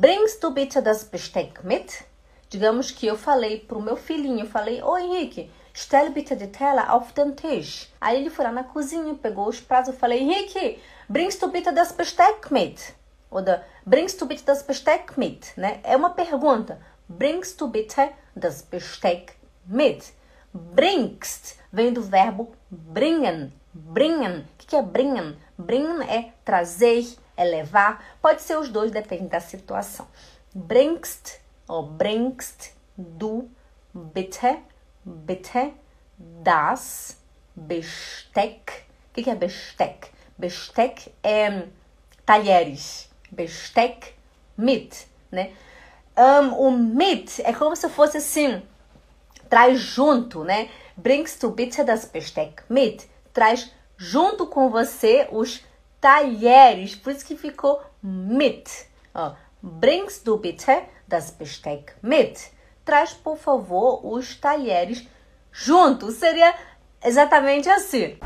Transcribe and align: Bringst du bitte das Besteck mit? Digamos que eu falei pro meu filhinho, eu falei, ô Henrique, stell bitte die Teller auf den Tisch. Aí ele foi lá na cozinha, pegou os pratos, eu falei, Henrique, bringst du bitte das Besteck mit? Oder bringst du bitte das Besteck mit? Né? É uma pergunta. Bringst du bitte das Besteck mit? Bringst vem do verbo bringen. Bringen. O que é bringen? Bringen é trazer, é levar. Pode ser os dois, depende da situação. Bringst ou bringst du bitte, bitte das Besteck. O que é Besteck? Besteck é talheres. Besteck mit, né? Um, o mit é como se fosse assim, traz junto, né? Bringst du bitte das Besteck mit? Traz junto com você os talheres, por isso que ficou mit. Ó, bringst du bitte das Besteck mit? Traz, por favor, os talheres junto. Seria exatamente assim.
Bringst 0.00 0.42
du 0.42 0.50
bitte 0.50 0.82
das 0.82 1.04
Besteck 1.04 1.62
mit? 1.62 2.04
Digamos 2.50 2.90
que 2.90 3.06
eu 3.06 3.16
falei 3.16 3.60
pro 3.60 3.80
meu 3.80 3.96
filhinho, 3.96 4.40
eu 4.40 4.48
falei, 4.48 4.82
ô 4.82 4.98
Henrique, 4.98 5.48
stell 5.72 6.10
bitte 6.10 6.34
die 6.34 6.48
Teller 6.48 6.92
auf 6.92 7.12
den 7.12 7.32
Tisch. 7.36 7.88
Aí 8.00 8.18
ele 8.18 8.28
foi 8.28 8.44
lá 8.44 8.50
na 8.50 8.64
cozinha, 8.64 9.14
pegou 9.14 9.46
os 9.46 9.60
pratos, 9.60 9.94
eu 9.94 9.96
falei, 9.96 10.18
Henrique, 10.18 10.80
bringst 11.08 11.40
du 11.40 11.46
bitte 11.46 11.70
das 11.70 11.92
Besteck 11.92 12.52
mit? 12.52 12.92
Oder 13.30 13.64
bringst 13.86 14.20
du 14.20 14.26
bitte 14.26 14.42
das 14.44 14.64
Besteck 14.64 15.16
mit? 15.16 15.56
Né? 15.56 15.78
É 15.84 15.96
uma 15.96 16.10
pergunta. 16.10 16.80
Bringst 17.08 17.60
du 17.60 17.68
bitte 17.68 18.10
das 18.34 18.62
Besteck 18.62 19.34
mit? 19.64 20.12
Bringst 20.52 21.56
vem 21.72 21.92
do 21.92 22.02
verbo 22.02 22.52
bringen. 22.68 23.52
Bringen. 23.72 24.40
O 24.40 24.66
que 24.66 24.74
é 24.74 24.82
bringen? 24.82 25.36
Bringen 25.56 26.02
é 26.08 26.32
trazer, 26.44 27.06
é 27.36 27.44
levar. 27.44 28.04
Pode 28.20 28.42
ser 28.42 28.56
os 28.58 28.68
dois, 28.68 28.90
depende 28.90 29.28
da 29.28 29.40
situação. 29.40 30.06
Bringst 30.54 31.40
ou 31.66 31.82
bringst 31.82 32.72
du 32.96 33.48
bitte, 33.92 34.58
bitte 35.04 35.74
das 36.18 37.16
Besteck. 37.56 38.84
O 39.10 39.22
que 39.22 39.30
é 39.30 39.34
Besteck? 39.34 40.08
Besteck 40.36 41.12
é 41.22 41.66
talheres. 42.26 43.08
Besteck 43.30 44.12
mit, 44.56 45.06
né? 45.30 45.52
Um, 46.16 46.54
o 46.54 46.70
mit 46.70 47.42
é 47.42 47.52
como 47.52 47.74
se 47.74 47.88
fosse 47.88 48.18
assim, 48.18 48.62
traz 49.48 49.80
junto, 49.80 50.44
né? 50.44 50.68
Bringst 50.96 51.40
du 51.40 51.50
bitte 51.50 51.82
das 51.82 52.04
Besteck 52.04 52.62
mit? 52.68 53.08
Traz 53.32 53.70
junto 53.96 54.46
com 54.46 54.70
você 54.70 55.28
os 55.30 55.64
talheres, 56.04 56.94
por 56.94 57.14
isso 57.14 57.24
que 57.24 57.34
ficou 57.34 57.80
mit. 58.02 58.68
Ó, 59.14 59.32
bringst 59.62 60.22
du 60.26 60.36
bitte 60.36 60.84
das 61.08 61.30
Besteck 61.30 61.94
mit? 62.02 62.52
Traz, 62.84 63.14
por 63.14 63.38
favor, 63.38 64.04
os 64.04 64.36
talheres 64.36 65.08
junto. 65.50 66.10
Seria 66.10 66.54
exatamente 67.02 67.70
assim. 67.70 68.18